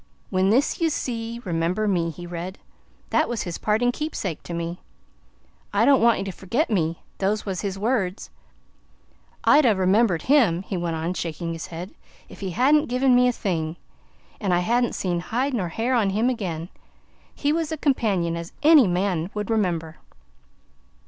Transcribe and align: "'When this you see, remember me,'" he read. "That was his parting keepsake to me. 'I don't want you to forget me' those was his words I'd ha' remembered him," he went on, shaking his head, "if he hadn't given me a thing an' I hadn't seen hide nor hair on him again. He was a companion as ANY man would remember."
"'When 0.31 0.49
this 0.49 0.81
you 0.81 0.89
see, 0.89 1.39
remember 1.45 1.87
me,'" 1.87 2.09
he 2.09 2.25
read. 2.25 2.57
"That 3.11 3.29
was 3.29 3.43
his 3.43 3.59
parting 3.59 3.91
keepsake 3.91 4.41
to 4.41 4.53
me. 4.55 4.81
'I 5.73 5.85
don't 5.85 6.01
want 6.01 6.17
you 6.17 6.23
to 6.25 6.31
forget 6.31 6.71
me' 6.71 7.03
those 7.19 7.45
was 7.45 7.61
his 7.61 7.77
words 7.77 8.31
I'd 9.43 9.63
ha' 9.63 9.77
remembered 9.77 10.23
him," 10.23 10.63
he 10.63 10.75
went 10.75 10.95
on, 10.95 11.13
shaking 11.13 11.53
his 11.53 11.67
head, 11.67 11.93
"if 12.29 12.39
he 12.39 12.49
hadn't 12.49 12.87
given 12.89 13.13
me 13.13 13.27
a 13.27 13.31
thing 13.31 13.75
an' 14.39 14.51
I 14.53 14.61
hadn't 14.61 14.95
seen 14.95 15.19
hide 15.19 15.53
nor 15.53 15.69
hair 15.69 15.93
on 15.93 16.09
him 16.09 16.31
again. 16.31 16.69
He 17.35 17.53
was 17.53 17.71
a 17.71 17.77
companion 17.77 18.35
as 18.35 18.53
ANY 18.63 18.87
man 18.87 19.29
would 19.35 19.51
remember." 19.51 19.97